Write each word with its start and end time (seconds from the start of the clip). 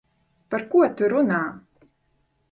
Par 0.53 0.63
ko 0.71 0.81
tu 1.01 1.09
runā? 1.13 1.41